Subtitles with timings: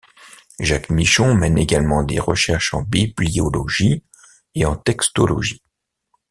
[0.59, 4.01] Jacques Michon mène également des recherches en bibliologie
[4.55, 5.61] et en textologie.